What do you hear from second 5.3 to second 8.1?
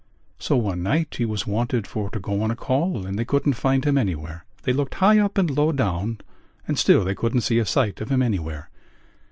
and low down; and still they couldn't see a sight of